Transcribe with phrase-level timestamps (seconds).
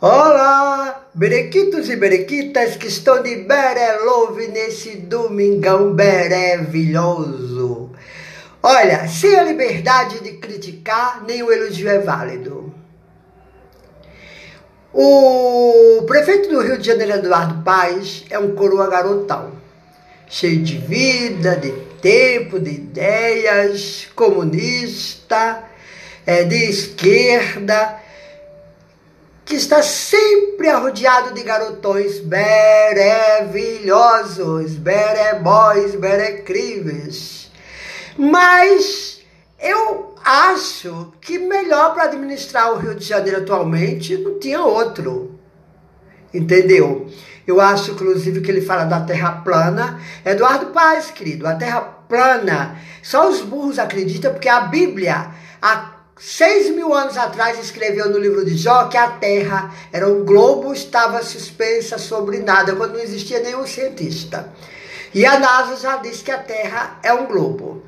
[0.00, 7.90] Olá, berequitos e berequitas que estão de Berelove nesse domingão maravilhoso.
[8.62, 12.74] Olha, sem a liberdade de criticar, nem o elogio é válido.
[14.92, 19.52] O prefeito do Rio de Janeiro, Eduardo Paes, é um coroa garotão,
[20.28, 25.64] cheio de vida, de tempo, de ideias, comunista,
[26.26, 27.98] é, de esquerda,
[29.44, 37.48] que está sempre arrodeado de garotões maravilhosos, berebóis, berecríveis.
[38.18, 39.20] Mas
[39.60, 45.38] eu acho que melhor para administrar o Rio de Janeiro atualmente não tinha outro.
[46.34, 47.08] Entendeu?
[47.46, 50.00] Eu acho, inclusive, que ele fala da Terra plana.
[50.24, 55.30] Eduardo Paz, querido, a Terra plana, só os burros acreditam, porque a Bíblia,
[55.62, 60.24] a seis mil anos atrás, escreveu no livro de Jó que a Terra era um
[60.24, 64.52] globo, estava suspensa sobre nada, quando não existia nenhum cientista.
[65.14, 67.82] E a NASA já disse que a Terra é um globo.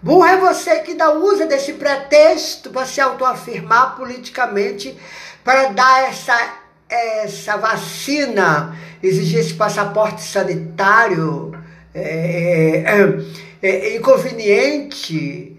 [0.00, 4.96] Burro é você que ainda usa desse pretexto para se autoafirmar politicamente,
[5.42, 6.54] para dar essa,
[6.88, 11.52] essa vacina, exigir esse passaporte sanitário
[11.92, 15.57] é, é, é, inconveniente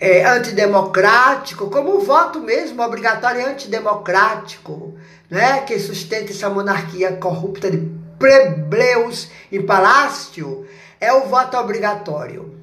[0.00, 4.94] é, antidemocrático, como o voto mesmo obrigatório e antidemocrático,
[5.28, 7.78] né, que sustenta essa monarquia corrupta de
[8.18, 10.66] plebleus em palácio,
[11.00, 12.54] é o voto obrigatório.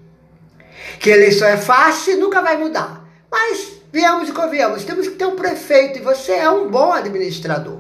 [1.00, 3.06] Que eleição é fácil e nunca vai mudar.
[3.32, 7.80] Mas, viemos e convenhamos, temos que ter um prefeito e você é um bom administrador.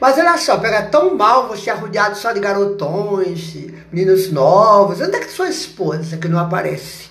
[0.00, 3.54] Mas olha só, pega tão mal você arrodeado só de garotões,
[3.90, 5.00] meninos novos.
[5.00, 7.08] Onde é que sua esposa que não aparece?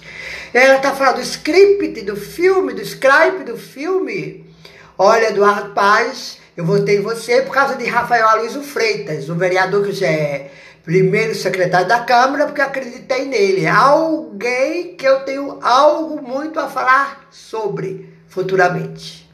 [0.58, 4.50] Ela tá falando do script do filme, do script do filme.
[4.98, 9.86] Olha, Eduardo Paz, eu votei em você por causa de Rafael Aloysio Freitas, o vereador
[9.86, 10.50] que já é
[10.82, 13.68] primeiro secretário da Câmara, porque acreditei nele.
[13.68, 19.25] Alguém que eu tenho algo muito a falar sobre futuramente.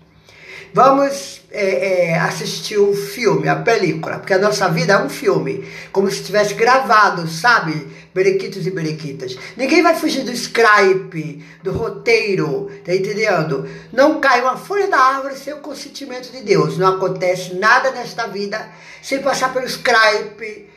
[0.73, 5.09] Vamos é, é, assistir o um filme, a película, porque a nossa vida é um
[5.09, 7.87] filme, como se tivesse gravado, sabe?
[8.13, 9.37] Berequitos e berequitas.
[9.57, 13.67] Ninguém vai fugir do scribe, do roteiro, tá entendendo?
[13.91, 16.77] Não cai uma folha da árvore sem o consentimento de Deus.
[16.77, 18.69] Não acontece nada nesta vida
[19.01, 20.69] sem passar pelo scribe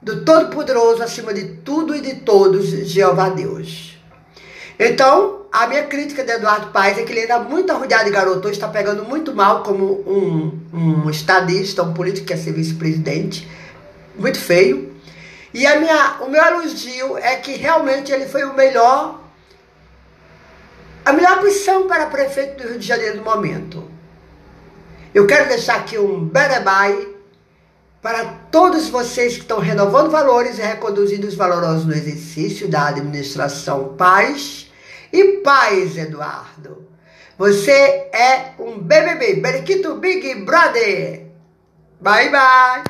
[0.00, 3.98] do Todo-Poderoso acima de tudo e de todos, Jeová Deus.
[4.78, 8.50] Então, a minha crítica de Eduardo Paes é que ele ainda muito arrodeado de garoto,
[8.50, 13.48] está pegando muito mal como um, um estadista, um político que quer ser vice-presidente,
[14.18, 14.94] muito feio.
[15.54, 19.22] E a minha, o meu elogio é que realmente ele foi o melhor,
[21.02, 23.90] a melhor opção para prefeito do Rio de Janeiro no momento.
[25.14, 27.08] Eu quero deixar aqui um berebai
[28.02, 33.94] para todos vocês que estão renovando valores e reconduzindo os valorosos no exercício da administração
[33.96, 34.65] paz
[35.18, 36.86] e paz, Eduardo.
[37.38, 41.26] Você é um BBB, Beriquito Big Brother.
[42.00, 42.84] Bye, bye.